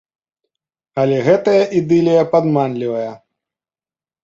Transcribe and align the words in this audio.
Але 1.01 1.17
гэтая 1.27 1.61
ідылія 1.81 2.23
падманлівая. 2.33 3.07